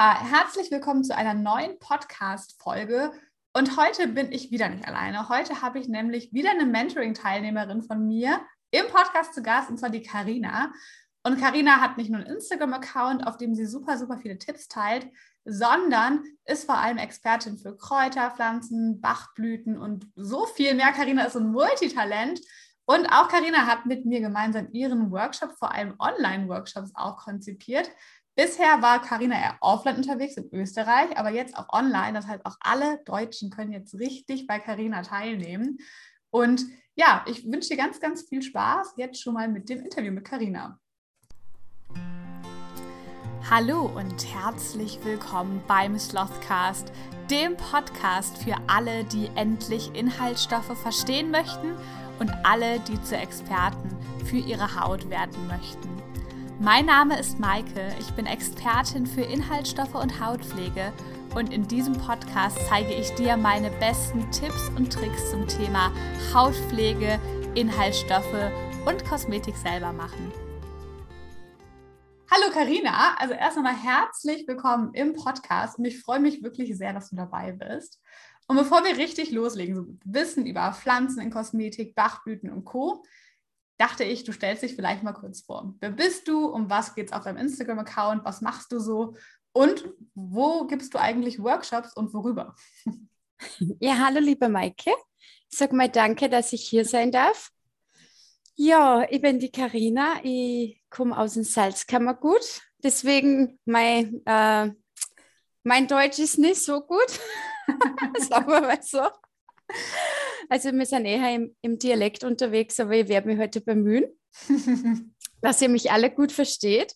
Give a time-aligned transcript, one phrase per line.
[0.00, 3.10] Herzlich willkommen zu einer neuen Podcast-Folge.
[3.52, 5.28] Und heute bin ich wieder nicht alleine.
[5.28, 8.40] Heute habe ich nämlich wieder eine Mentoring-Teilnehmerin von mir
[8.70, 10.72] im Podcast zu Gast, und zwar die Karina.
[11.24, 15.08] Und Karina hat nicht nur einen Instagram-Account, auf dem sie super, super viele Tipps teilt,
[15.44, 20.92] sondern ist vor allem Expertin für Kräuter, Pflanzen, Bachblüten und so viel mehr.
[20.92, 22.40] Karina ist ein Multitalent.
[22.84, 27.90] Und auch Karina hat mit mir gemeinsam ihren Workshop, vor allem Online-Workshops, auch konzipiert.
[28.38, 32.12] Bisher war Karina eher offline unterwegs in Österreich, aber jetzt auch online.
[32.12, 35.78] Das heißt, auch alle Deutschen können jetzt richtig bei Karina teilnehmen.
[36.30, 36.62] Und
[36.94, 40.24] ja, ich wünsche dir ganz, ganz viel Spaß jetzt schon mal mit dem Interview mit
[40.24, 40.78] Karina.
[43.50, 46.92] Hallo und herzlich willkommen beim Slothcast,
[47.28, 51.74] dem Podcast für alle, die endlich Inhaltsstoffe verstehen möchten
[52.20, 56.07] und alle, die zu Experten für ihre Haut werden möchten.
[56.60, 60.92] Mein Name ist Maike, ich bin Expertin für Inhaltsstoffe und Hautpflege
[61.36, 65.92] und in diesem Podcast zeige ich dir meine besten Tipps und Tricks zum Thema
[66.34, 67.20] Hautpflege,
[67.54, 68.50] Inhaltsstoffe
[68.84, 70.32] und Kosmetik selber machen.
[72.28, 76.92] Hallo Karina, also erst einmal herzlich willkommen im Podcast und ich freue mich wirklich sehr,
[76.92, 78.00] dass du dabei bist.
[78.48, 83.04] Und bevor wir richtig loslegen, so Wissen über Pflanzen in Kosmetik, Bachblüten und Co.,
[83.78, 85.74] dachte ich, du stellst dich vielleicht mal kurz vor.
[85.80, 86.46] Wer bist du?
[86.46, 88.24] Um was geht es auf deinem Instagram-Account?
[88.24, 89.14] Was machst du so?
[89.52, 92.54] Und wo gibst du eigentlich Workshops und worüber?
[93.78, 94.90] Ja, hallo liebe Maike.
[95.48, 97.52] Sag mal danke, dass ich hier sein darf.
[98.56, 100.16] Ja, ich bin die Karina.
[100.24, 102.62] Ich komme aus dem Salzkammergut.
[102.82, 104.72] Deswegen mein, äh,
[105.62, 107.20] mein Deutsch ist nicht so gut.
[108.18, 109.06] Sagen wir mal so.
[110.48, 114.06] Also wir sind eher im, im Dialekt unterwegs, aber ich werde mich heute bemühen,
[115.42, 116.94] dass ihr mich alle gut versteht.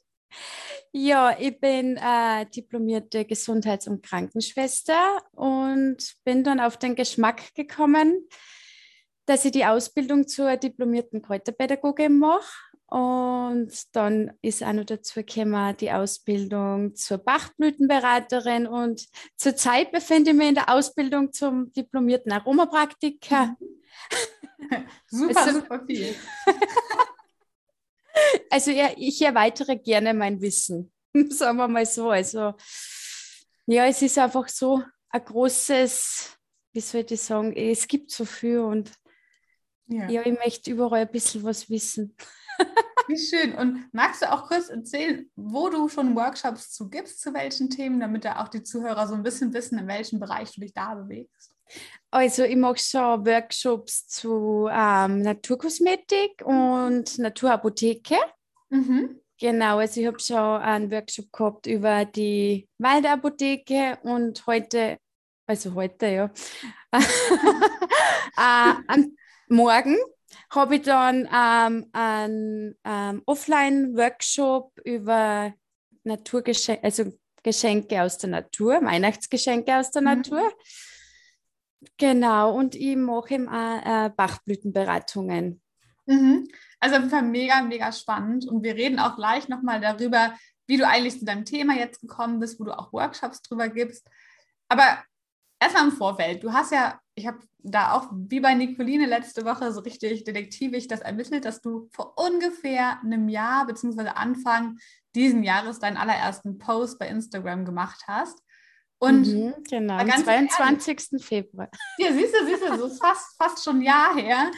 [0.92, 8.28] Ja, ich bin äh, diplomierte Gesundheits- und Krankenschwester und bin dann auf den Geschmack gekommen,
[9.26, 15.74] dass ich die Ausbildung zur diplomierten Kräuterpädagogin mache und dann ist auch noch dazu gekommen,
[15.78, 18.66] die Ausbildung zur Bachblütenberaterin.
[18.66, 23.56] Und zurzeit befinde ich mich in der Ausbildung zum diplomierten Aromapraktiker.
[25.06, 26.14] super, also, super viel.
[28.50, 30.92] also ja, ich erweitere gerne mein Wissen,
[31.30, 32.10] sagen wir mal so.
[32.10, 32.52] Also
[33.64, 36.36] ja, es ist einfach so ein großes,
[36.74, 38.92] wie soll ich sagen, es gibt so viel und
[39.92, 42.16] ja, ja ich möchte überall ein bisschen was wissen.
[43.08, 43.54] Wie schön.
[43.54, 48.00] Und magst du auch kurz erzählen, wo du schon Workshops zu gibst, zu welchen Themen,
[48.00, 50.94] damit da auch die Zuhörer so ein bisschen wissen, in welchem Bereich du dich da
[50.94, 51.54] bewegst?
[52.10, 58.16] Also ich mache schon Workshops zu ähm, Naturkosmetik und Naturapotheke.
[58.68, 59.20] Mhm.
[59.40, 64.98] Genau, also ich habe schon einen Workshop gehabt über die Waldapotheke und heute,
[65.46, 66.30] also heute, ja,
[66.92, 68.74] äh,
[69.52, 69.96] Morgen
[70.50, 75.52] habe ich dann ähm, einen ähm, Offline-Workshop über
[76.04, 80.08] Naturgeschenke, also Geschenke aus der Natur, Weihnachtsgeschenke aus der mhm.
[80.08, 80.52] Natur.
[81.98, 85.60] Genau, und ich mache eben auch äh, Bachblütenberatungen.
[86.06, 86.48] Mhm.
[86.80, 88.48] Also auf jeden Fall mega, mega spannend.
[88.48, 90.34] Und wir reden auch gleich nochmal darüber,
[90.66, 94.08] wie du eigentlich zu deinem Thema jetzt gekommen bist, wo du auch Workshops drüber gibst.
[94.68, 95.02] Aber
[95.60, 96.42] erstmal im Vorfeld.
[96.42, 100.88] Du hast ja, ich habe da auch wie bei Nicoline letzte Woche so richtig detektivisch
[100.88, 104.78] das ermittelt, dass du vor ungefähr einem Jahr beziehungsweise Anfang
[105.14, 108.42] diesen Jahres deinen allerersten Post bei Instagram gemacht hast.
[108.98, 110.88] Und mhm, genau, am 22.
[111.12, 111.68] Ehrlich, Februar.
[111.98, 114.50] Ja, siehst du, siehst du, so ist fast, fast schon ein Jahr her.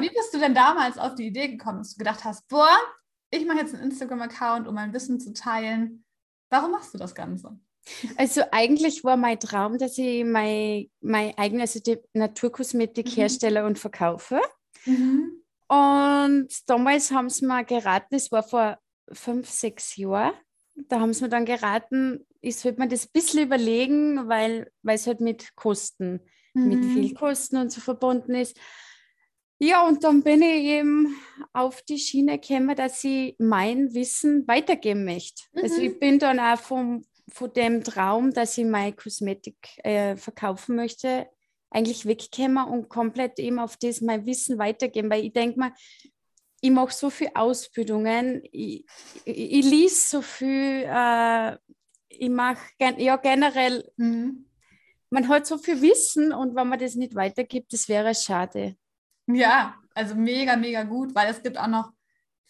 [0.00, 2.76] wie bist du denn damals auf die Idee gekommen, dass du gedacht hast, boah,
[3.30, 6.04] ich mache jetzt einen Instagram-Account, um mein Wissen zu teilen.
[6.50, 7.58] Warum machst du das Ganze?
[8.16, 13.10] Also eigentlich war mein Traum, dass ich mein, mein eigenes also Naturkosmetik mhm.
[13.10, 14.40] herstelle und verkaufe.
[14.86, 15.42] Mhm.
[15.68, 18.78] Und damals haben sie mir geraten, es war vor
[19.10, 20.34] fünf, sechs Jahren,
[20.74, 24.96] da haben sie mir dann geraten, ich sollte mir das ein bisschen überlegen, weil, weil
[24.96, 26.20] es halt mit Kosten,
[26.54, 26.68] mhm.
[26.68, 28.58] mit viel Kosten und so verbunden ist.
[29.58, 31.16] Ja, und dann bin ich eben
[31.52, 35.44] auf die Schiene gekommen, dass ich mein Wissen weitergeben möchte.
[35.54, 35.70] Also mhm.
[35.70, 40.76] Also ich bin dann auch vom, von dem Traum, dass ich meine Kosmetik äh, verkaufen
[40.76, 41.26] möchte,
[41.70, 45.10] eigentlich wegkommen und komplett eben auf das mein Wissen weitergeben.
[45.10, 45.72] Weil ich denke mal,
[46.60, 48.84] ich mache so viele Ausbildungen, ich,
[49.24, 51.56] ich, ich lese so viel, äh,
[52.08, 54.46] ich mache ja generell, mhm.
[55.10, 58.76] man hat so viel Wissen und wenn man das nicht weitergibt, das wäre schade.
[59.26, 61.92] Ja, also mega, mega gut, weil es gibt auch noch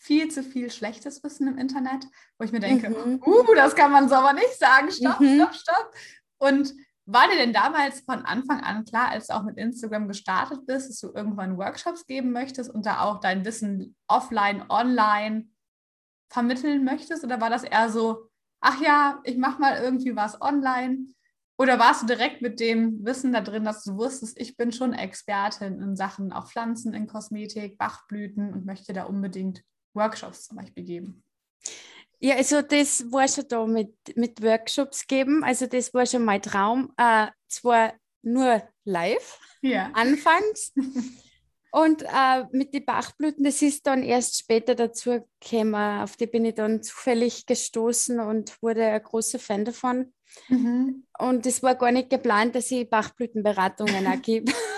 [0.02, 2.06] viel zu viel schlechtes Wissen im Internet,
[2.37, 3.22] wo ich mir denke, mhm.
[3.25, 4.90] uh, das kann man so aber nicht sagen.
[4.90, 5.37] Stopp, mhm.
[5.37, 5.94] stopp, stopp.
[6.38, 6.75] Und
[7.06, 10.90] war dir denn damals von Anfang an klar, als du auch mit Instagram gestartet bist,
[10.90, 15.49] dass du irgendwann Workshops geben möchtest und da auch dein Wissen offline, online
[16.28, 17.22] vermitteln möchtest?
[17.22, 18.28] Oder war das eher so,
[18.60, 21.06] ach ja, ich mache mal irgendwie was online?
[21.58, 24.94] Oder warst du direkt mit dem Wissen da drin, dass du wusstest, ich bin schon
[24.94, 29.62] Expertin in Sachen auch Pflanzen, in Kosmetik, Bachblüten und möchte da unbedingt
[29.94, 31.23] Workshops zum Beispiel geben?
[32.21, 35.43] Ja, also das war schon da mit, mit Workshops geben.
[35.43, 36.93] Also das war schon mein Traum.
[36.97, 39.91] Äh, zwar nur live, ja.
[39.94, 40.73] anfangs.
[41.73, 45.75] Und äh, mit den Bachblüten, das ist dann erst später dazu gekommen.
[45.75, 50.12] Auf die bin ich dann zufällig gestoßen und wurde ein großer Fan davon.
[50.49, 51.06] Mhm.
[51.19, 54.53] Und es war gar nicht geplant, dass ich Bachblütenberatungen ergebe.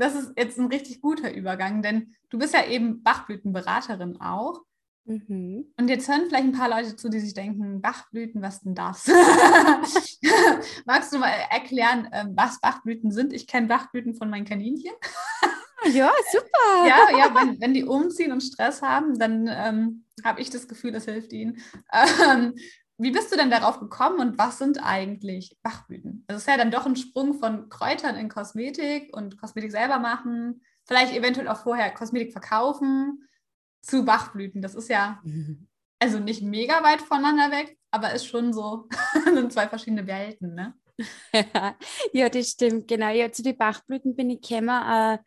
[0.00, 4.62] das ist jetzt ein richtig guter Übergang, denn du bist ja eben Bachblütenberaterin auch.
[5.04, 5.72] Mhm.
[5.76, 9.06] Und jetzt hören vielleicht ein paar Leute zu, die sich denken, Bachblüten, was denn das?
[10.86, 13.32] Magst du mal erklären, ähm, was Bachblüten sind?
[13.32, 14.92] Ich kenne Bachblüten von meinen Kaninchen.
[15.92, 16.46] ja, super.
[16.86, 20.92] Ja, ja wenn, wenn die umziehen und Stress haben, dann ähm, habe ich das Gefühl,
[20.92, 21.58] das hilft ihnen.
[21.92, 22.54] Ähm,
[23.02, 26.24] wie bist du denn darauf gekommen und was sind eigentlich Bachblüten?
[26.28, 30.62] Das ist ja dann doch ein Sprung von Kräutern in Kosmetik und Kosmetik selber machen,
[30.86, 33.26] vielleicht eventuell auch vorher Kosmetik verkaufen
[33.80, 34.60] zu Bachblüten.
[34.60, 35.22] Das ist ja
[35.98, 38.88] also nicht mega weit voneinander weg, aber ist schon so,
[39.24, 40.74] sind zwei verschiedene Welten, ne?
[42.12, 43.08] ja, das stimmt, genau.
[43.08, 45.18] Ja, zu den Bachblüten bin ich gekommen äh,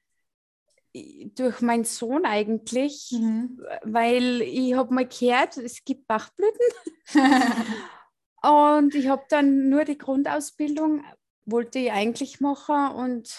[1.35, 3.61] durch meinen Sohn eigentlich, mhm.
[3.83, 6.67] weil ich habe mal gehört, es gibt Bachblüten.
[8.43, 11.03] und ich habe dann nur die Grundausbildung,
[11.45, 13.35] wollte ich eigentlich machen und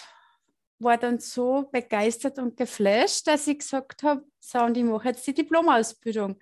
[0.79, 5.25] war dann so begeistert und geflasht, dass ich gesagt habe, so, und ich mache jetzt
[5.25, 6.37] die Diplomausbildung.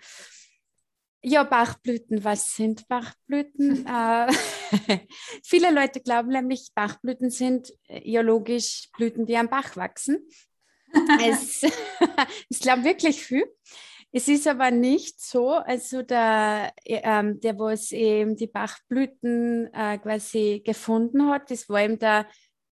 [1.22, 3.86] Ja, Bachblüten, was sind Bachblüten?
[3.88, 4.28] äh,
[5.44, 10.28] viele Leute glauben nämlich, Bachblüten sind äh, ja logisch Blüten, die am Bach wachsen.
[11.22, 11.64] Es,
[12.50, 13.46] es glauben wirklich viel.
[14.16, 20.62] Es ist aber nicht so, also der, ähm, der was eben die Bachblüten äh, quasi
[20.64, 22.28] gefunden hat, das war eben der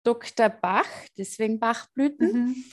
[0.02, 0.48] Dr.
[0.48, 2.32] Bach, deswegen Bachblüten.
[2.32, 2.64] Mhm.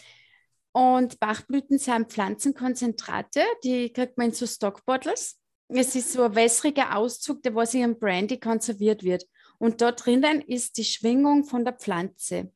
[0.72, 5.40] Und Bachblüten sind Pflanzenkonzentrate, die kriegt man in so Stockbottles.
[5.68, 9.26] Es ist so ein wässriger Auszug, der was in Brandy konserviert wird.
[9.58, 12.52] Und dort drinnen ist die Schwingung von der Pflanze.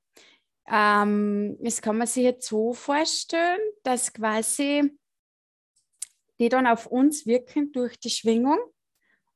[0.70, 4.96] Ähm, das kann man sich jetzt so vorstellen, dass quasi
[6.40, 8.60] die dann auf uns wirken durch die Schwingung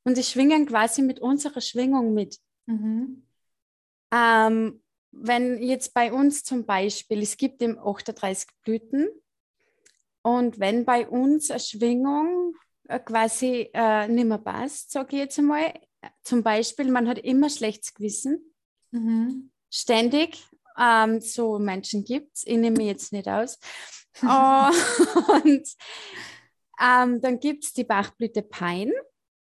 [0.04, 2.38] und die schwingen quasi mit unserer Schwingung mit.
[2.66, 3.26] Mhm.
[4.12, 9.08] Ähm, wenn jetzt bei uns zum Beispiel, es gibt eben 38 Blüten
[10.22, 12.56] und wenn bei uns eine Schwingung
[12.88, 15.74] äh, quasi äh, nicht mehr passt, sage ich jetzt einmal,
[16.22, 18.54] zum Beispiel, man hat immer schlechtes Gewissen,
[18.90, 19.50] mhm.
[19.70, 20.44] ständig,
[20.78, 23.58] ähm, so Menschen gibt es, ich nehme mich jetzt nicht aus.
[24.22, 25.68] und
[26.80, 28.92] ähm, dann gibt es die Bachblüte Pein,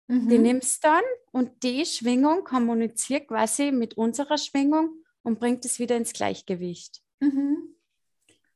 [0.08, 0.28] mhm.
[0.28, 1.02] die nimmst du dann
[1.32, 7.02] und die Schwingung kommuniziert quasi mit unserer Schwingung und bringt es wieder ins Gleichgewicht.
[7.20, 7.76] Mhm.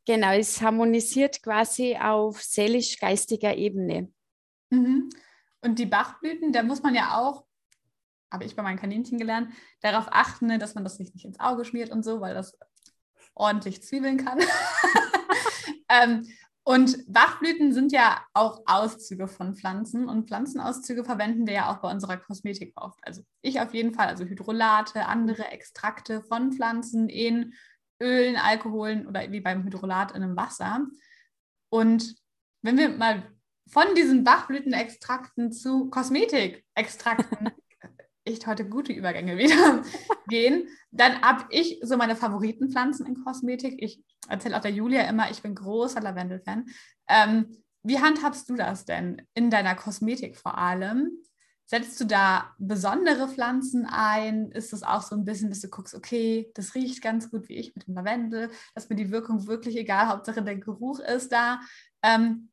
[0.07, 4.13] Genau, es harmonisiert quasi auf seelisch-geistiger Ebene.
[4.71, 5.11] Mhm.
[5.61, 7.45] Und die Bachblüten, da muss man ja auch,
[8.31, 11.65] habe ich bei meinen Kaninchen gelernt, darauf achten, ne, dass man das nicht ins Auge
[11.65, 12.57] schmiert und so, weil das
[13.35, 14.39] ordentlich zwiebeln kann.
[15.89, 16.27] ähm,
[16.63, 21.91] und Bachblüten sind ja auch Auszüge von Pflanzen und Pflanzenauszüge verwenden wir ja auch bei
[21.91, 23.01] unserer Kosmetik oft.
[23.03, 27.55] Also ich auf jeden Fall, also Hydrolate, andere Extrakte von Pflanzen in
[28.01, 30.87] Ölen, Alkoholen oder wie beim Hydrolat in einem Wasser.
[31.71, 32.15] Und
[32.63, 33.23] wenn wir mal
[33.69, 37.51] von diesen Bachblütenextrakten zu Kosmetikextrakten
[38.25, 39.83] echt heute gute Übergänge wieder
[40.29, 40.69] gehen.
[40.91, 43.75] Dann habe ich so meine Favoritenpflanzen in Kosmetik.
[43.79, 46.67] Ich erzähle auch der Julia immer, ich bin großer Lavendel-Fan.
[47.09, 51.11] Ähm, wie handhabst du das denn in deiner Kosmetik vor allem?
[51.65, 54.51] Setzt du da besondere Pflanzen ein?
[54.51, 57.57] Ist es auch so ein bisschen, dass du guckst, okay, das riecht ganz gut wie
[57.57, 61.61] ich mit dem Lavendel, dass mir die Wirkung wirklich egal, Hauptsache der Geruch ist da.
[62.03, 62.51] Ähm,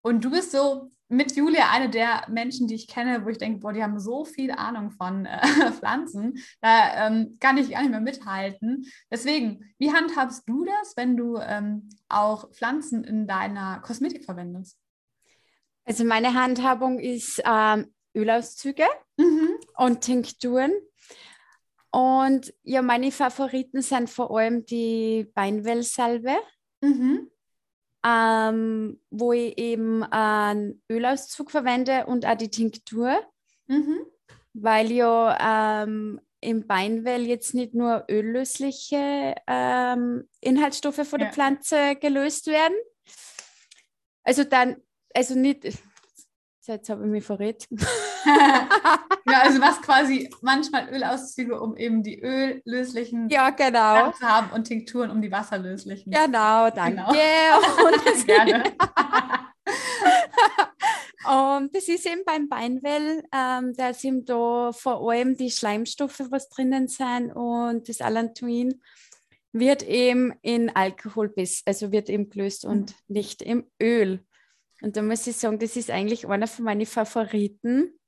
[0.00, 3.60] und du bist so mit Julia eine der Menschen, die ich kenne, wo ich denke,
[3.60, 5.40] boah, die haben so viel Ahnung von äh,
[5.72, 8.86] Pflanzen, da ähm, kann ich gar nicht mehr mithalten.
[9.10, 14.78] Deswegen, wie handhabst du das, wenn du ähm, auch Pflanzen in deiner Kosmetik verwendest?
[15.84, 18.86] Also meine Handhabung ist ähm, Ölauszüge
[19.16, 19.50] mhm.
[19.76, 20.72] und Tinkturen.
[21.92, 26.34] Und ja, meine Favoriten sind vor allem die Beinwellsalbe.
[26.80, 27.30] Mhm
[28.06, 33.18] ähm, wo ich eben einen Ölauszug verwende und auch die Tinktur,
[33.66, 33.98] mhm.
[34.52, 41.26] weil ja ähm, im Beinwell jetzt nicht nur öllösliche ähm, Inhaltsstoffe von ja.
[41.26, 42.76] der Pflanze gelöst werden.
[44.22, 44.76] Also dann,
[45.14, 45.64] also nicht,
[46.66, 47.66] jetzt habe ich mich verrät.
[48.26, 54.12] Ja, also was quasi manchmal Ölauszüge, um eben die öllöslichen ja, genau.
[54.12, 56.12] zu haben und Tinkturen, um die wasserlöslichen.
[56.12, 57.04] Genau, danke.
[57.04, 57.86] Genau.
[57.86, 58.64] Und Gerne.
[61.26, 66.48] Und das ist eben beim Beinwell, ähm, da sind da vor allem die Schleimstoffe, was
[66.48, 68.80] drinnen sind und das Allantoin
[69.52, 72.70] wird eben in Alkohol bis, also wird eben gelöst mhm.
[72.70, 74.24] und nicht im Öl.
[74.82, 77.98] Und da muss ich sagen, das ist eigentlich einer von meinen Favoriten.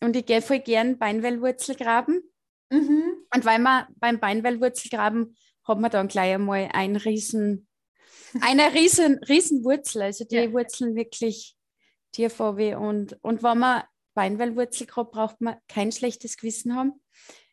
[0.00, 2.22] Und ich gehe voll gern Beinwellwurzelgraben.
[2.70, 3.14] Mhm.
[3.34, 7.68] Und weil man beim Beinwellwurzelgraben hat man dann gleich einmal ein riesen,
[8.40, 10.02] eine riesen, riesen Wurzel.
[10.02, 10.52] Also die ja.
[10.52, 11.56] Wurzeln wirklich
[12.12, 13.82] Tierfarbe und, und wenn man
[14.14, 17.02] Beinwellwurzel hat, braucht man kein schlechtes Gewissen haben,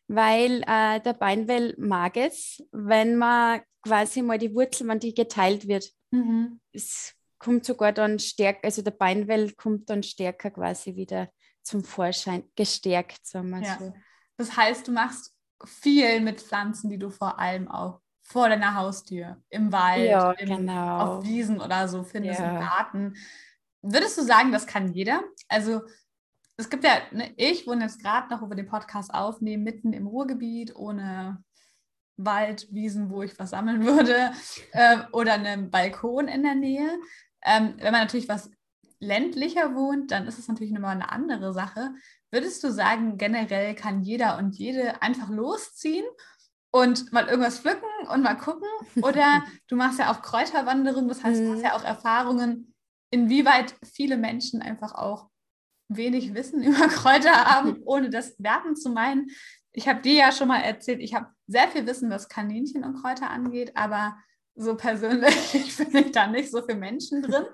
[0.08, 5.68] weil äh, der Beinwell mag es, wenn man quasi mal die Wurzel, wenn die geteilt
[5.68, 5.90] wird.
[6.12, 6.62] Mhm.
[6.72, 11.30] Es kommt sogar dann stärker, also der Beinwell kommt dann stärker quasi wieder
[11.64, 13.78] zum Vorschein, gestärkt, sagen wir ja.
[13.80, 13.94] so.
[14.38, 15.34] Das heißt, du machst
[15.66, 20.48] viel mit Pflanzen, die du vor allem auch vor deiner Haustür, im Wald, ja, im,
[20.48, 21.00] genau.
[21.00, 22.52] auf Wiesen oder so findest, ja.
[22.52, 23.14] im Garten.
[23.82, 25.22] Würdest du sagen, das kann jeder?
[25.50, 25.82] Also
[26.56, 29.92] es gibt ja, ne, ich wohne jetzt gerade noch, wo wir den Podcast aufnehmen, mitten
[29.92, 31.44] im Ruhrgebiet, ohne
[32.16, 34.32] Wald, Wiesen, wo ich was sammeln würde,
[34.72, 36.98] äh, oder einen Balkon in der Nähe.
[37.44, 38.50] Ähm, wenn man natürlich was
[39.04, 41.94] ländlicher wohnt, dann ist es natürlich nochmal eine andere Sache.
[42.32, 46.06] Würdest du sagen, generell kann jeder und jede einfach losziehen
[46.72, 48.68] und mal irgendwas pflücken und mal gucken?
[49.02, 51.64] Oder du machst ja auch Kräuterwanderung, das heißt, du hast mhm.
[51.64, 52.74] ja auch Erfahrungen
[53.12, 55.30] inwieweit viele Menschen einfach auch
[55.88, 59.30] wenig Wissen über Kräuter haben, ohne das werten zu meinen.
[59.72, 63.02] Ich habe dir ja schon mal erzählt, ich habe sehr viel Wissen, was Kaninchen und
[63.02, 64.18] Kräuter angeht, aber
[64.56, 67.46] so persönlich bin ich da nicht so für Menschen drin.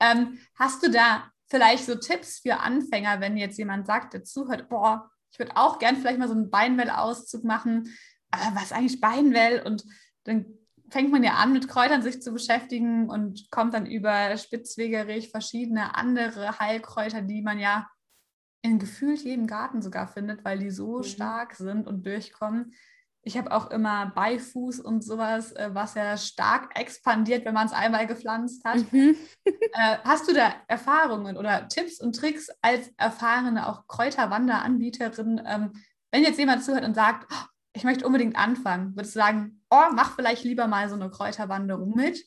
[0.00, 4.68] Ähm, hast du da vielleicht so Tipps für Anfänger, wenn jetzt jemand sagt, der zuhört,
[4.68, 7.94] boah, ich würde auch gern vielleicht mal so einen Beinwell-Auszug machen,
[8.30, 9.62] aber was ist eigentlich Beinwell?
[9.62, 9.84] Und
[10.24, 10.46] dann
[10.88, 15.94] fängt man ja an, mit Kräutern sich zu beschäftigen und kommt dann über Spitzwegerich, verschiedene
[15.96, 17.88] andere Heilkräuter, die man ja
[18.62, 21.04] in gefühlt jedem Garten sogar findet, weil die so mhm.
[21.04, 22.74] stark sind und durchkommen.
[23.22, 27.72] Ich habe auch immer Beifuß und sowas, äh, was ja stark expandiert, wenn man es
[27.72, 28.92] einmal gepflanzt hat.
[28.92, 29.16] Mhm.
[29.72, 35.40] Äh, hast du da Erfahrungen oder Tipps und Tricks als erfahrene auch Kräuterwanderanbieterin?
[35.46, 35.72] Ähm,
[36.10, 39.92] wenn jetzt jemand zuhört und sagt, oh, ich möchte unbedingt anfangen, würdest du sagen, oh,
[39.92, 42.26] mach vielleicht lieber mal so eine Kräuterwanderung mit?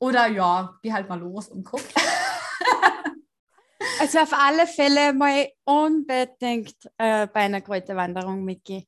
[0.00, 1.80] Oder ja, geh halt mal los und guck.
[4.00, 8.84] also auf alle Fälle mal unbedingt äh, bei einer Kräuterwanderung mitgehen.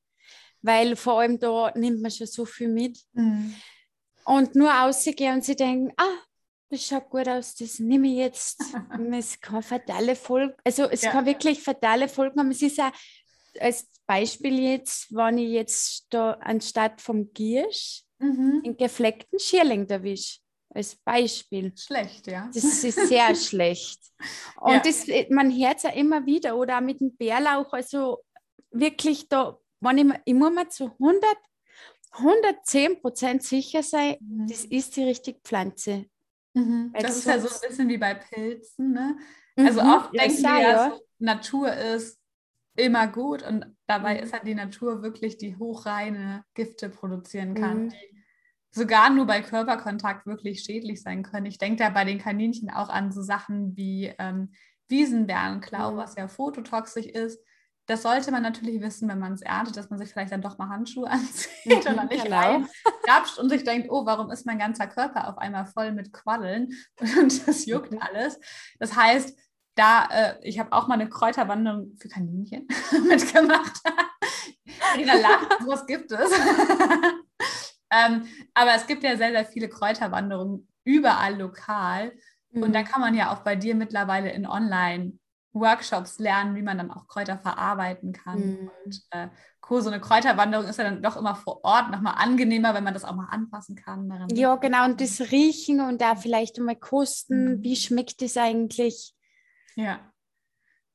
[0.61, 2.99] Weil vor allem da nimmt man schon so viel mit.
[3.13, 3.53] Mhm.
[4.25, 6.17] Und nur rausgehen und sie denken, ah,
[6.69, 8.61] das schaut gut aus, das nehme ich jetzt.
[9.13, 11.11] es kann fatale Folgen, also es ja.
[11.11, 12.51] kann wirklich fatale Folgen haben.
[12.51, 12.91] Es ist ja
[13.59, 18.61] als Beispiel jetzt, wenn ich jetzt da anstatt vom Giersch mhm.
[18.65, 20.39] einen gefleckten Schierling erwische.
[20.69, 21.73] Als Beispiel.
[21.75, 22.49] Schlecht, ja.
[22.53, 23.99] Das ist sehr schlecht.
[24.59, 24.79] Und ja.
[24.79, 26.55] das, man hört es ja immer wieder.
[26.57, 27.71] Oder auch mit dem Bärlauch.
[27.71, 28.19] Also
[28.71, 31.23] wirklich da, wenn ich, ich muss mir zu 100,
[32.11, 34.47] 110 Prozent sicher sein, mhm.
[34.47, 36.05] das ist die richtige Pflanze.
[36.53, 36.93] Mhm.
[36.93, 38.93] Das ist ja so ein bisschen wie bei Pilzen.
[38.93, 39.17] Ne?
[39.55, 39.89] Also mhm.
[39.89, 42.19] oft denken wir ja, so, Natur ist
[42.75, 44.23] immer gut und dabei mhm.
[44.23, 47.89] ist halt die Natur wirklich, die hochreine Gifte produzieren kann, mhm.
[47.89, 48.23] die
[48.71, 51.47] sogar nur bei Körperkontakt wirklich schädlich sein können.
[51.47, 54.51] Ich denke da bei den Kaninchen auch an so Sachen wie ähm,
[54.87, 55.97] Wiesenbärenklau, mhm.
[55.97, 57.43] was ja phototoxisch ist.
[57.87, 60.57] Das sollte man natürlich wissen, wenn man es erntet, dass man sich vielleicht dann doch
[60.57, 62.63] mal Handschuhe anzieht oder nicht genau.
[63.39, 67.47] und sich denkt, oh, warum ist mein ganzer Körper auf einmal voll mit Quaddeln und
[67.47, 67.99] das juckt mhm.
[67.99, 68.39] alles.
[68.79, 69.37] Das heißt,
[69.75, 72.67] da, äh, ich habe auch mal eine Kräuterwanderung für Kaninchen
[73.07, 73.79] mitgemacht.
[74.95, 76.31] Rina lacht, sowas gibt es.
[77.91, 82.11] ähm, aber es gibt ja sehr, sehr viele Kräuterwanderungen überall lokal.
[82.49, 82.63] Mhm.
[82.63, 84.45] Und da kann man ja auch bei dir mittlerweile in
[85.57, 88.39] Online-Workshops lernen, wie man dann auch Kräuter verarbeiten kann.
[88.39, 88.71] Mhm.
[88.85, 89.27] Und äh,
[89.69, 92.93] cool, so eine Kräuterwanderung ist ja dann doch immer vor Ort nochmal angenehmer, wenn man
[92.93, 94.27] das auch mal anpassen kann.
[94.31, 94.85] Ja, genau.
[94.85, 97.63] Und das Riechen und da vielleicht mal kosten, mhm.
[97.63, 99.13] wie schmeckt es eigentlich?
[99.75, 99.99] Ja.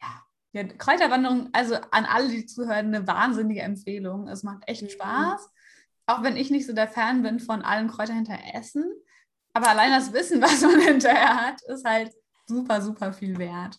[0.01, 0.23] Ja.
[0.53, 0.65] ja.
[0.65, 4.29] Kräuterwanderung, also an alle, die zuhören, eine wahnsinnige Empfehlung.
[4.29, 4.91] Es macht echt mhm.
[4.91, 5.51] Spaß.
[6.07, 8.85] Auch wenn ich nicht so der Fan bin von allen Kräutern hinter Essen,
[9.55, 12.13] Aber allein das Wissen, was man hinterher hat, ist halt
[12.47, 13.79] super, super viel wert.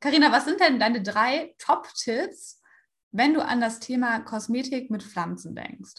[0.00, 2.62] Karina, was sind denn deine drei Top-Tipps,
[3.10, 5.94] wenn du an das Thema Kosmetik mit Pflanzen denkst?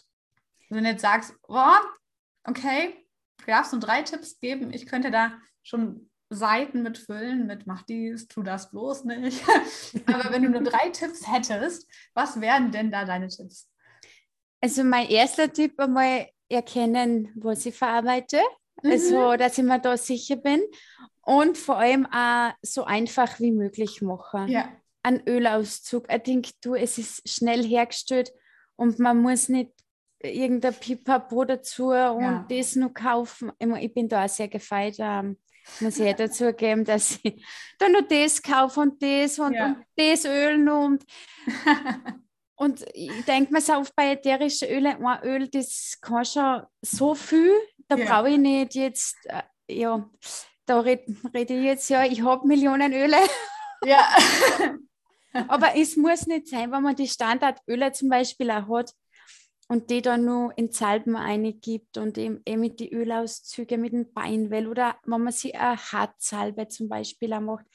[0.70, 1.80] Wenn du jetzt sagst, oh,
[2.44, 3.06] okay,
[3.38, 8.28] du darfst nur drei Tipps geben, ich könnte da schon Seiten mitfüllen mit mach dies,
[8.28, 9.42] tu das bloß nicht.
[10.06, 13.68] Aber wenn du nur drei Tipps hättest, was wären denn da deine Tipps?
[14.60, 18.40] Also mein erster Tipp einmal erkennen, was ich verarbeite.
[18.82, 18.90] Mhm.
[18.90, 20.60] Also, dass ich mir da sicher bin.
[21.22, 24.48] Und vor allem auch so einfach wie möglich machen.
[24.48, 24.68] Ja.
[25.02, 26.06] Ein Ölauszug.
[26.12, 28.32] Ich denke, du, es ist schnell hergestellt
[28.76, 29.70] und man muss nicht
[30.22, 32.46] irgendein Pipapo dazu und ja.
[32.48, 33.52] das noch kaufen.
[33.58, 34.96] Ich bin da auch sehr gefeit.
[34.98, 35.36] Ähm,
[35.80, 37.44] muss ich dazu geben, dass ich
[37.78, 39.66] dann noch das kaufe und das und, ja.
[39.66, 40.86] und das Öl noch.
[40.86, 41.04] Und,
[42.56, 47.14] und ich denke mir so auf bei ätherischen Ölen, ein Öl, das kann schon so
[47.14, 47.52] viel,
[47.90, 48.06] da ja.
[48.06, 50.08] brauche ich nicht jetzt, äh, ja,
[50.64, 53.16] da rede red ich jetzt ja, ich habe Millionen Öle.
[53.84, 54.08] Ja.
[55.48, 58.94] Aber es muss nicht sein, wenn man die Standardöle zum Beispiel auch hat,
[59.70, 64.12] und die dann nur in Salben eingibt und eben, eben mit die Ölauszüge mit dem
[64.12, 67.66] Beinwell oder wenn man sich eine Hartsalbe zum Beispiel auch macht.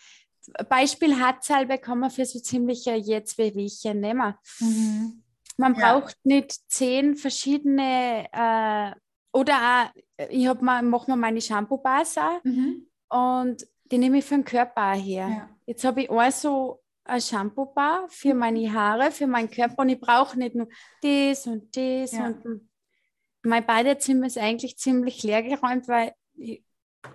[0.67, 4.35] Beispiel Hartsalbe kann man für so ziemlich jetzt Wehwehchen nehmen.
[4.59, 5.23] Mhm.
[5.55, 5.99] Man ja.
[5.99, 8.91] braucht nicht zehn verschiedene äh,
[9.31, 12.87] oder auch, ich habe mal, mache mir meine Shampoo-Bars mhm.
[13.09, 15.27] und die nehme ich für den Körper her.
[15.27, 15.49] Ja.
[15.65, 18.39] Jetzt habe ich auch so ein Shampoo-Bar für mhm.
[18.39, 20.67] meine Haare, für meinen Körper und ich brauche nicht nur
[21.01, 22.11] das und das.
[22.11, 22.27] Ja.
[22.27, 22.69] Und
[23.43, 26.63] mein Badezimmer ist eigentlich ziemlich leer geräumt, weil ich,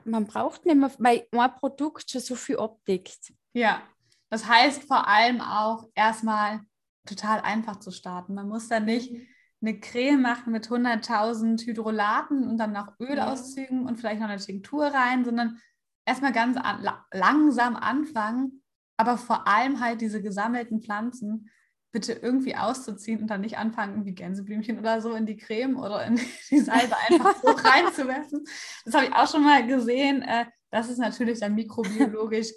[0.04, 3.32] man braucht nicht mehr, weil ein Produkt schon so viel abdeckt.
[3.52, 3.82] Ja,
[4.28, 6.60] das heißt vor allem auch erstmal
[7.04, 8.34] total einfach zu starten.
[8.34, 9.26] Man muss da nicht mhm.
[9.62, 13.88] Eine Creme machen mit 100.000 Hydrolaten und dann noch Ölauszügen ja.
[13.88, 15.58] und vielleicht noch eine Tinktur rein, sondern
[16.06, 18.60] erstmal ganz an, langsam anfangen
[19.00, 21.48] aber vor allem halt diese gesammelten Pflanzen
[21.90, 26.04] bitte irgendwie auszuziehen und dann nicht anfangen, irgendwie Gänseblümchen oder so in die Creme oder
[26.04, 28.44] in die Salbe einfach so reinzuwerfen.
[28.84, 30.20] Das habe ich auch schon mal gesehen.
[30.20, 32.52] Äh, das ist natürlich dann mikrobiologisch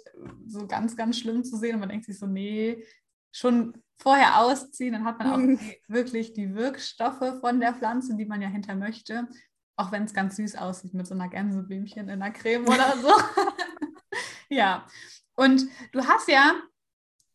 [0.46, 1.76] so ganz, ganz schlimm zu sehen.
[1.76, 2.84] Und man denkt sich so, nee,
[3.32, 5.58] schon vorher ausziehen, dann hat man auch mhm.
[5.88, 9.28] wirklich die Wirkstoffe von der Pflanze, die man ja hinter möchte.
[9.76, 13.10] Auch wenn es ganz süß aussieht mit so einer Gänseblümchen in der Creme oder so.
[14.48, 14.86] ja,
[15.36, 16.54] und du hast ja,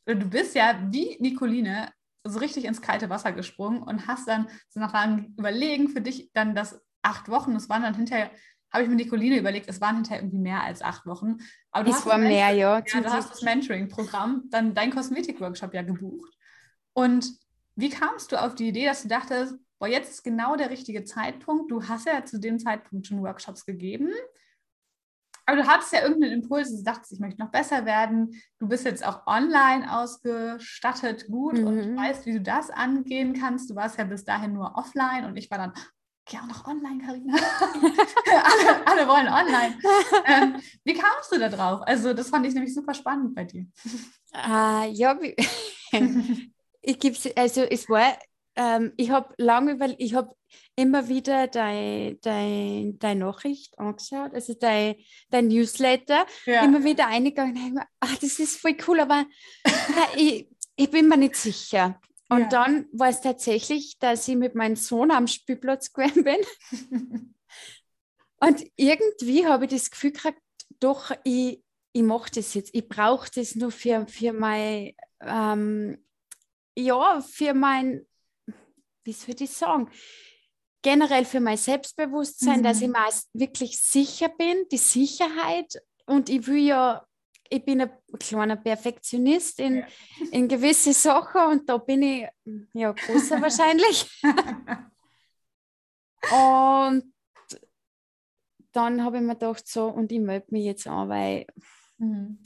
[0.06, 1.92] du bist ja wie Nicoline
[2.24, 6.32] so richtig ins kalte Wasser gesprungen und hast dann so nach langem Überlegen für dich
[6.34, 8.32] dann das acht Wochen, das waren dann hinterher,
[8.72, 11.38] habe ich mit Nicoline überlegt, es waren hinterher irgendwie mehr als acht Wochen.
[11.72, 12.84] Aber du es hast war mehr, ja.
[12.86, 16.39] ja du hast das Mentoring-Programm, dann dein Kosmetik-Workshop ja gebucht.
[16.94, 17.32] Und
[17.76, 21.04] wie kamst du auf die Idee, dass du dachtest, boah, jetzt ist genau der richtige
[21.06, 21.72] Zeitpunkt.
[21.72, 24.10] Du hast ja zu dem Zeitpunkt schon Workshops gegeben.
[25.46, 28.40] Aber du hattest ja irgendeinen Impuls, du dachtest, ich möchte noch besser werden.
[28.60, 31.66] Du bist jetzt auch online ausgestattet, gut mhm.
[31.66, 33.68] und weißt, wie du das angehen kannst.
[33.70, 35.74] Du warst ja bis dahin nur offline und ich war dann,
[36.26, 37.34] geh auch noch online, Karina.
[37.34, 39.80] alle, alle, wollen online.
[40.26, 41.82] ähm, wie kamst du da drauf?
[41.84, 43.66] Also, das fand ich nämlich super spannend bei dir.
[44.36, 45.18] Uh, ja,
[46.82, 48.18] ich gebe also es war,
[48.56, 50.36] ähm, ich habe lange über, ich habe
[50.76, 54.96] immer wieder deine dein, dein Nachricht angeschaut, also dein,
[55.30, 56.64] dein Newsletter, ja.
[56.64, 59.26] immer wieder eingegangen, ach, das ist voll cool, aber
[60.16, 62.00] ich, ich bin mir nicht sicher.
[62.30, 62.48] Und ja.
[62.48, 66.38] dann war es tatsächlich, dass ich mit meinem Sohn am Spielplatz gewesen bin.
[68.40, 70.40] Und irgendwie habe ich das Gefühl gehabt,
[70.80, 71.62] doch, ich,
[71.92, 72.74] ich mache das jetzt.
[72.74, 75.98] Ich brauche das nur für, für mein, ähm,
[76.86, 78.06] ja, für mein,
[79.04, 79.90] wie soll ich sagen?
[80.82, 82.64] generell für mein Selbstbewusstsein, mhm.
[82.64, 85.82] dass ich mal wirklich sicher bin, die Sicherheit.
[86.06, 87.06] Und ich will ja,
[87.50, 89.88] ich bin ein kleiner Perfektionist in, ja.
[90.32, 92.28] in gewisse Sachen und da bin ich
[92.74, 94.10] ja großer wahrscheinlich.
[96.32, 97.14] und
[98.72, 101.46] dann habe ich mir gedacht, so, und ich melde mich jetzt an, weil.
[101.98, 102.40] Mhm.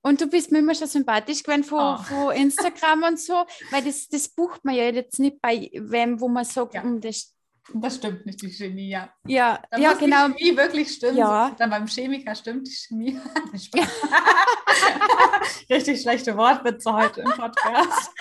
[0.00, 2.02] Und du bist mir immer schon sympathisch gewesen von, oh.
[2.02, 6.28] von Instagram und so, weil das, das bucht man ja jetzt nicht bei wem, wo
[6.28, 6.82] man sagt, ja.
[6.82, 7.34] um das
[7.74, 9.12] das stimmt nicht, die Chemie, ja.
[9.26, 10.28] Ja, da ja genau.
[10.28, 11.18] Die Chemie wirklich stimmt.
[11.18, 11.54] Ja.
[11.58, 13.20] Dann beim Chemiker stimmt die Chemie.
[15.70, 18.10] Richtig schlechte Wortwitze heute im Podcast.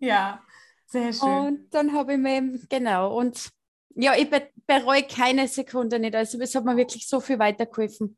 [0.00, 0.42] ja,
[0.86, 1.28] sehr schön.
[1.28, 3.50] Und dann habe ich mir, genau, und
[3.94, 4.30] ja, ich
[4.66, 6.14] bereue keine Sekunde nicht.
[6.14, 8.16] Also es hat mir wirklich so viel weitergeholfen.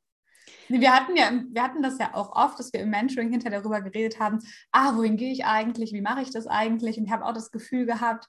[0.68, 3.80] Wir hatten ja, wir hatten das ja auch oft, dass wir im Mentoring hinterher darüber
[3.80, 4.40] geredet haben,
[4.72, 6.98] ah, wohin gehe ich eigentlich, wie mache ich das eigentlich?
[6.98, 8.28] Und ich habe auch das Gefühl gehabt,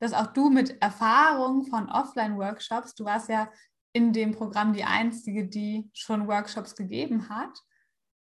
[0.00, 3.50] dass auch du mit Erfahrung von Offline-Workshops, du warst ja
[3.92, 7.56] in dem Programm die Einzige, die schon Workshops gegeben hat,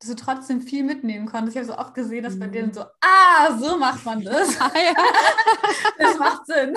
[0.01, 1.57] dass du trotzdem viel mitnehmen konntest.
[1.57, 2.53] Ich habe so oft gesehen, dass bei mhm.
[2.53, 4.59] denen so, ah, so macht man das.
[4.61, 4.71] Ah,
[5.99, 6.77] das macht Sinn.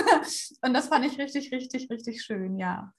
[0.61, 2.93] Und das fand ich richtig, richtig, richtig schön, ja.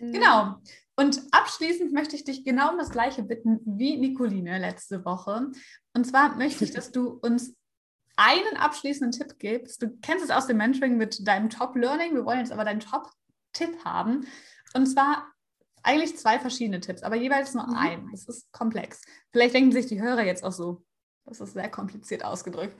[0.00, 0.12] Mhm.
[0.12, 0.56] Genau.
[0.96, 5.50] Und abschließend möchte ich dich genau um das Gleiche bitten wie Nicoline letzte Woche.
[5.94, 7.56] Und zwar möchte ich, dass du uns
[8.16, 9.82] einen abschließenden Tipp gibst.
[9.82, 12.14] Du kennst es aus dem Mentoring mit deinem Top-Learning.
[12.14, 14.26] Wir wollen jetzt aber deinen Top-Tipp haben.
[14.74, 15.26] Und zwar
[15.82, 17.76] eigentlich zwei verschiedene Tipps, aber jeweils nur mhm.
[17.76, 18.10] einen.
[18.10, 19.00] Das ist komplex.
[19.32, 20.84] Vielleicht denken sich die Hörer jetzt auch so,
[21.24, 22.78] das ist sehr kompliziert ausgedrückt.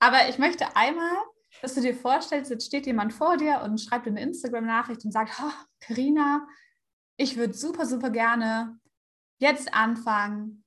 [0.00, 1.16] Aber ich möchte einmal,
[1.62, 5.32] dass du dir vorstellst, jetzt steht jemand vor dir und schreibt eine Instagram-Nachricht und sagt,
[5.80, 6.50] Karina, oh,
[7.16, 8.78] ich würde super, super gerne
[9.38, 10.64] jetzt anfangen,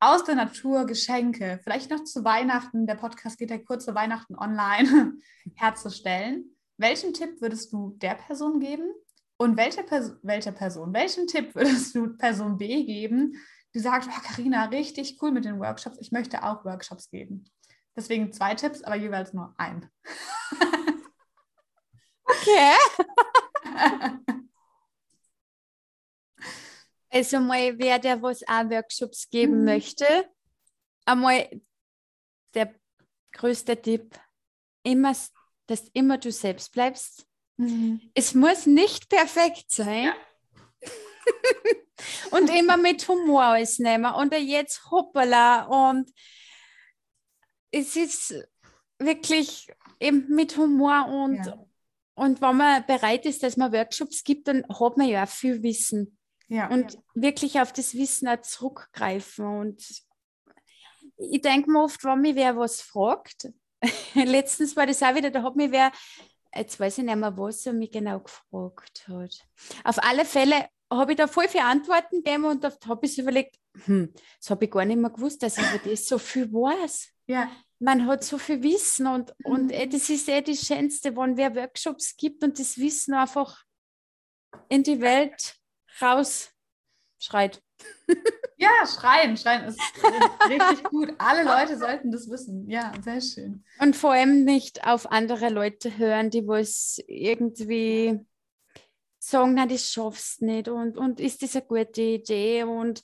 [0.00, 4.36] aus der Natur Geschenke, vielleicht noch zu Weihnachten, der Podcast geht ja kurz zu Weihnachten
[4.36, 5.14] online,
[5.56, 6.56] herzustellen.
[6.76, 8.92] Welchen Tipp würdest du der Person geben?
[9.36, 13.34] Und welche, Pers welche Person, welchen Tipp würdest du Person B geben,
[13.74, 17.44] die sagt, oh, Carina, richtig cool mit den Workshops, ich möchte auch Workshops geben.
[17.98, 19.90] Deswegen zwei Tipps, aber jeweils nur ein.
[22.24, 22.74] okay.
[27.10, 29.64] Also mal, wer der was auch Workshops geben mhm.
[29.64, 30.06] möchte,
[31.06, 31.48] einmal
[32.52, 32.74] der
[33.32, 34.14] größte Tipp,
[34.82, 35.16] immer,
[35.66, 37.26] dass immer du selbst bleibst.
[37.56, 38.02] Mhm.
[38.12, 40.04] Es muss nicht perfekt sein.
[40.04, 40.16] Ja.
[42.30, 46.12] und immer mit Humor alles nehmen und jetzt hoppala und
[47.70, 48.34] es ist
[48.98, 49.68] wirklich
[50.00, 51.64] eben mit Humor und, ja.
[52.14, 55.62] und wenn man bereit ist, dass man Workshops gibt, dann hat man ja auch viel
[55.62, 56.18] Wissen.
[56.48, 57.00] Ja, und ja.
[57.14, 59.44] wirklich auf das Wissen auch zurückgreifen.
[59.44, 59.86] Und
[61.16, 63.52] ich denke mir oft, wenn mich wer was fragt,
[64.14, 65.92] letztens war das auch wieder, da hat mich wer,
[66.54, 69.46] jetzt weiß ich nicht mehr, was er mich genau gefragt hat.
[69.84, 73.58] Auf alle Fälle habe ich da voll viele Antworten gegeben und da habe ich überlegt,
[73.84, 77.12] hm, das habe ich gar nicht mehr gewusst, dass ich über das so viel weiß.
[77.28, 77.50] Ja.
[77.78, 79.52] Man hat so viel Wissen und, mhm.
[79.52, 83.62] und äh, das ist eh das Schönste, wenn wer Workshops gibt und das Wissen einfach
[84.68, 85.56] in die Welt
[86.02, 86.50] raus
[87.18, 87.62] schreit.
[88.60, 89.80] Ja, schreien, schreien ist
[90.48, 91.14] richtig gut.
[91.18, 92.68] Alle Leute sollten das wissen.
[92.68, 93.64] Ja, sehr schön.
[93.78, 98.18] Und vor allem nicht auf andere Leute hören, die was irgendwie
[99.20, 103.00] sagen, na, das schaffst du nicht und, und ist das eine gute Idee und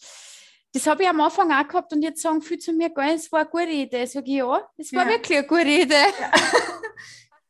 [0.74, 3.40] das habe ich am Anfang auch gehabt und jetzt sagen viele zu mir, es war
[3.42, 4.06] eine gute Idee.
[4.06, 5.12] Sage ich, ja, es war ja.
[5.12, 5.94] wirklich eine gute Idee.
[6.20, 6.32] Ja.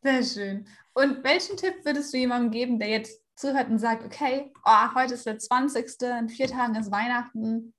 [0.02, 0.68] Sehr schön.
[0.92, 5.14] Und welchen Tipp würdest du jemandem geben, der jetzt zuhört und sagt, okay, oh, heute
[5.14, 5.86] ist der 20.,
[6.20, 7.72] in vier Tagen ist Weihnachten.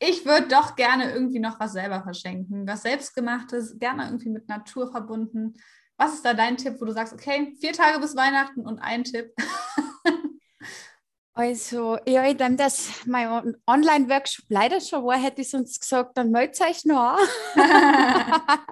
[0.00, 4.90] Ich würde doch gerne irgendwie noch was selber verschenken, was selbstgemachtes, gerne irgendwie mit Natur
[4.90, 5.54] verbunden.
[5.96, 9.04] Was ist da dein Tipp, wo du sagst, okay, vier Tage bis Weihnachten und ein
[9.04, 9.32] Tipp?
[11.38, 16.32] Also, ja, ich denke, dass mein Online-Workshop leider schon war, hätte ich sonst gesagt, dann
[16.32, 17.16] meldet euch noch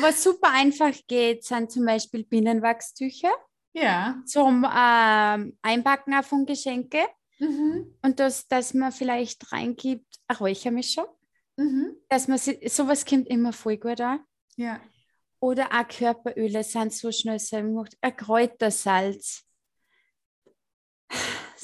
[0.00, 3.32] Was super einfach geht, sind zum Beispiel Binnenwachstücher.
[3.72, 4.22] Ja.
[4.24, 7.00] Zum ähm, Einpacken von Geschenke.
[7.40, 7.96] Mhm.
[8.02, 11.06] Und das, dass man vielleicht reingibt, eine Räuchermischung.
[11.56, 11.96] Mhm.
[12.08, 14.20] Dass man sowas kommt immer voll gut an.
[14.54, 14.80] Ja.
[15.40, 17.96] Oder auch Körperöle sind so schnell selber gemacht.
[18.00, 19.44] Ein Kräutersalz.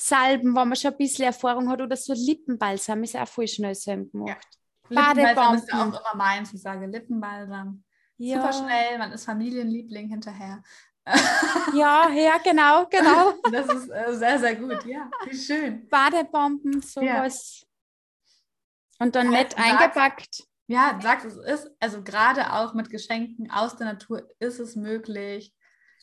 [0.00, 3.74] Salben, wenn man schon ein bisschen Erfahrung hat, oder so Lippenbalsam ist auch voll schnell
[3.74, 4.48] selber gemacht.
[4.88, 5.14] Ja.
[5.14, 5.58] Badebomben.
[5.58, 7.84] ist auch immer meins, ich sage Lippenbalsam.
[8.16, 8.40] Ja.
[8.40, 10.62] Super schnell, man ist Familienliebling hinterher
[11.74, 13.32] ja, ja, genau, genau.
[13.52, 15.10] Das ist äh, sehr, sehr gut, ja.
[15.26, 15.88] Wie schön.
[15.88, 17.62] Badebomben, sowas.
[17.62, 19.04] Ja.
[19.04, 20.44] Und dann ja, nett eingepackt.
[20.66, 25.52] Ja, sagst es ist, also gerade auch mit Geschenken aus der Natur ist es möglich,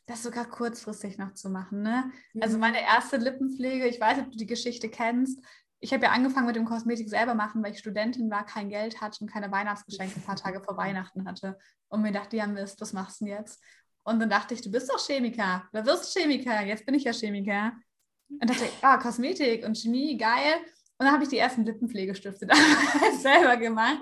[0.08, 1.84] das sogar kurzfristig noch zu machen.
[1.84, 2.12] Ne?
[2.34, 2.42] Mhm.
[2.42, 5.40] Also meine erste Lippenpflege, ich weiß ob du die Geschichte kennst.
[5.80, 9.00] Ich habe ja angefangen mit dem Kosmetik selber machen, weil ich Studentin war, kein Geld
[9.00, 11.58] hatte und keine Weihnachtsgeschenke ein paar Tage vor Weihnachten hatte.
[11.90, 13.62] Und mir dachte, ja Mist, was machst du denn jetzt?
[14.04, 17.12] Und dann dachte ich, du bist doch Chemiker, du wirst Chemiker, jetzt bin ich ja
[17.12, 17.74] Chemiker.
[18.30, 20.56] Und dachte ich, ah, Kosmetik und Chemie, geil.
[20.98, 22.48] Und dann habe ich die ersten Lippenpflegestifte
[23.22, 24.02] selber gemacht.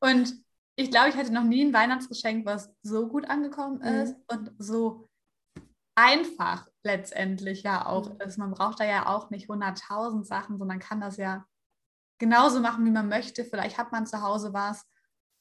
[0.00, 0.34] Und
[0.76, 4.02] ich glaube, ich hatte noch nie ein Weihnachtsgeschenk, was so gut angekommen mhm.
[4.02, 4.24] ist mhm.
[4.28, 5.08] und so
[5.94, 8.20] einfach letztendlich ja auch mhm.
[8.20, 8.38] ist.
[8.38, 11.46] Man braucht da ja auch nicht 100.000 Sachen, sondern kann das ja
[12.18, 13.44] genauso machen, wie man möchte.
[13.44, 14.86] Vielleicht hat man zu Hause was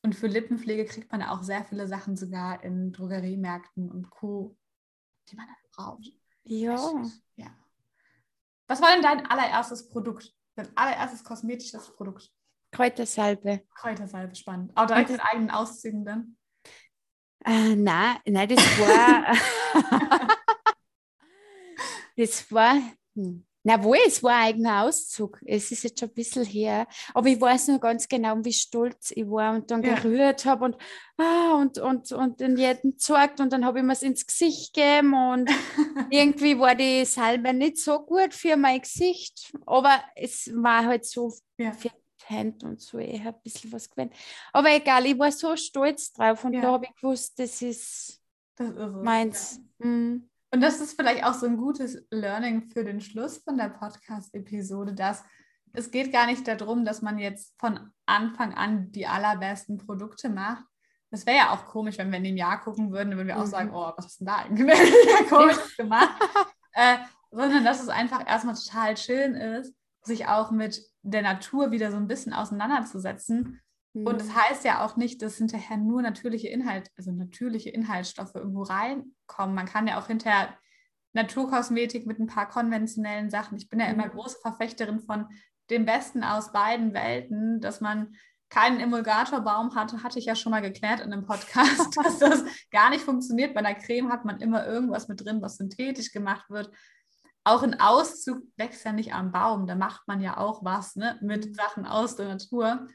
[0.03, 4.57] und für Lippenpflege kriegt man auch sehr viele Sachen sogar in Drogeriemärkten und Co.,
[5.29, 6.11] die man dann braucht.
[6.43, 6.75] Ja.
[7.35, 7.47] ja.
[8.67, 10.33] Was war denn dein allererstes Produkt?
[10.55, 12.31] Dein allererstes kosmetisches Produkt?
[12.71, 13.63] Kräutersalbe.
[13.75, 14.71] Kräutersalbe, spannend.
[14.75, 16.37] Auch direkt in eigenen Auszügen dann?
[17.45, 20.27] Äh, nein, nein, das war.
[22.15, 22.75] das war.
[23.15, 23.45] Hm.
[23.65, 25.39] Na wohl, es war ein eigener Auszug.
[25.45, 26.85] Es ist jetzt schon ein bisschen her.
[27.13, 29.95] Aber ich weiß noch ganz genau, wie stolz ich war und dann ja.
[29.95, 30.77] gerührt habe und,
[31.17, 34.73] ah, und, und, und den jeden gezeigt und dann habe ich mir es ins Gesicht
[34.73, 35.49] gegeben und
[36.11, 39.53] irgendwie war die Salbe nicht so gut für mein Gesicht.
[39.65, 41.71] Aber es war halt so ja.
[41.71, 41.89] für
[42.25, 44.11] Hände und so eher ein bisschen was gewesen.
[44.51, 46.61] Aber egal, ich war so stolz drauf und ja.
[46.61, 48.21] da habe ich gewusst, das ist,
[48.55, 49.61] das ist meins.
[49.79, 49.85] Ja.
[49.85, 50.29] Mhm.
[50.53, 54.93] Und das ist vielleicht auch so ein gutes Learning für den Schluss von der Podcast-Episode,
[54.93, 55.23] dass
[55.73, 60.63] es geht gar nicht darum, dass man jetzt von Anfang an die allerbesten Produkte macht.
[61.09, 63.39] Das wäre ja auch komisch, wenn wir in dem Jahr gucken würden, dann würden wir
[63.39, 63.49] auch mhm.
[63.49, 66.21] sagen, oh, was ist denn da eigentlich komisch gemacht?
[66.73, 66.97] äh,
[67.31, 71.97] sondern dass es einfach erstmal total schön ist, sich auch mit der Natur wieder so
[71.97, 73.59] ein bisschen auseinanderzusetzen
[73.93, 74.35] und das mhm.
[74.35, 78.63] heißt ja auch nicht, dass hinterher nur natürliche Inhalt, also natürliche Inhaltsstoffe irgendwo
[79.33, 79.55] reinkommen.
[79.55, 80.49] Man kann ja auch hinterher
[81.13, 83.57] Naturkosmetik mit ein paar konventionellen Sachen.
[83.57, 84.11] Ich bin ja immer mhm.
[84.11, 85.27] große Verfechterin von
[85.69, 88.15] dem Besten aus beiden Welten, dass man
[88.49, 92.89] keinen Emulgatorbaum hatte, hatte ich ja schon mal geklärt in einem Podcast, dass das gar
[92.89, 93.53] nicht funktioniert.
[93.53, 96.69] Bei einer Creme hat man immer irgendwas mit drin, was synthetisch gemacht wird.
[97.45, 101.17] Auch ein Auszug wächst ja nicht am Baum, da macht man ja auch was ne,
[101.21, 101.53] mit mhm.
[101.53, 102.87] Sachen aus der Natur.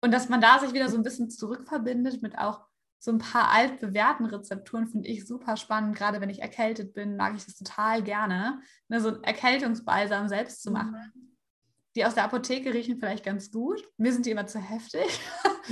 [0.00, 2.66] Und dass man da sich wieder so ein bisschen zurückverbindet mit auch
[3.04, 5.96] so ein paar altbewährten Rezepturen, finde ich super spannend.
[5.96, 10.62] Gerade wenn ich erkältet bin, mag ich das total gerne, ne, so ein Erkältungsbalsam selbst
[10.62, 11.12] zu machen.
[11.12, 11.36] Mhm.
[11.96, 13.82] Die aus der Apotheke riechen vielleicht ganz gut.
[13.96, 15.20] Mir sind die immer zu heftig.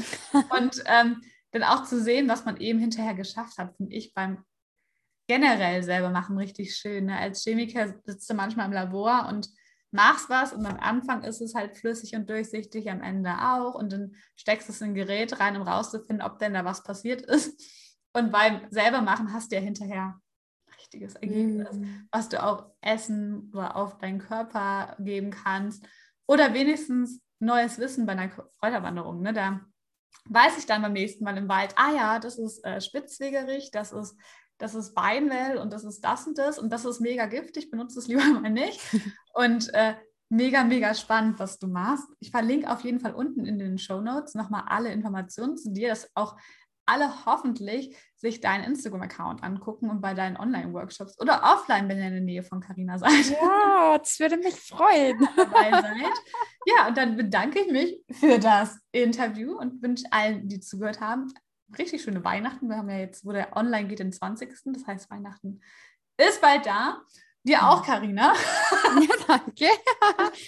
[0.50, 4.44] und ähm, dann auch zu sehen, was man eben hinterher geschafft hat, finde ich beim
[5.28, 7.06] generell selber machen richtig schön.
[7.06, 7.16] Ne?
[7.16, 9.48] Als Chemiker sitzt du manchmal im Labor und
[9.92, 13.92] machst was und am Anfang ist es halt flüssig und durchsichtig, am Ende auch und
[13.92, 17.22] dann steckst du es in ein Gerät rein, um rauszufinden, ob denn da was passiert
[17.22, 17.60] ist.
[18.12, 20.20] Und beim selber machen hast du ja hinterher
[20.66, 22.08] ein richtiges Ergebnis, mm.
[22.10, 25.86] was du auch essen oder auf deinen Körper geben kannst
[26.26, 29.22] oder wenigstens neues Wissen bei einer Kräuterwanderung.
[29.22, 29.32] Ne?
[29.32, 29.60] Da
[30.28, 33.92] weiß ich dann beim nächsten Mal im Wald, ah ja, das ist äh, Spitzwegerich, das
[33.92, 34.16] ist
[34.60, 37.98] das ist Beinwell und das ist das und das und das ist mega giftig, benutze
[37.98, 38.80] es lieber mal nicht.
[39.34, 39.94] Und äh,
[40.28, 42.06] mega, mega spannend, was du machst.
[42.20, 45.88] Ich verlinke auf jeden Fall unten in den Show Notes nochmal alle Informationen zu dir,
[45.88, 46.36] dass auch
[46.86, 52.12] alle hoffentlich sich deinen Instagram-Account angucken und bei deinen Online-Workshops oder offline, wenn ihr in
[52.12, 53.30] der Nähe von Carina seid.
[53.30, 55.18] Ja, das würde mich freuen.
[56.66, 61.32] Ja, und dann bedanke ich mich für das Interview und wünsche allen, die zugehört haben,
[61.78, 62.68] richtig schöne Weihnachten.
[62.68, 64.50] Wir haben ja jetzt, wo der online geht, den 20.
[64.66, 65.60] Das heißt, Weihnachten
[66.16, 67.02] ist bald da.
[67.42, 68.34] Dir auch, Karina.
[69.00, 69.66] Ja, danke.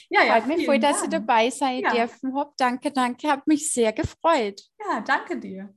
[0.08, 1.92] ja, ja, Freut mich voll, dass ihr dabei sein ja.
[1.92, 2.60] dürfen habt.
[2.60, 3.28] Danke, danke.
[3.28, 4.60] Hat mich sehr gefreut.
[4.80, 5.72] Ja, danke dir.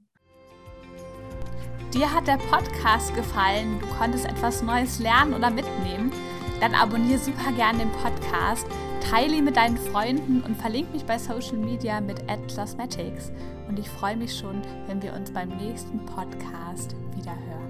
[1.93, 6.11] Dir hat der Podcast gefallen, du konntest etwas Neues lernen oder mitnehmen,
[6.59, 8.67] dann abonniere super gerne den Podcast,
[9.09, 13.31] teile ihn mit deinen Freunden und verlinke mich bei Social Media mit Atlasmatics
[13.67, 17.64] und ich freue mich schon, wenn wir uns beim nächsten Podcast wieder hören.